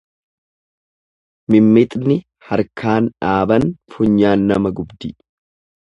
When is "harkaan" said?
2.49-3.13